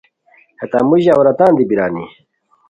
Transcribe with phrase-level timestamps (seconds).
[0.59, 2.05] ہیتان موژی عورتان دی بیرانی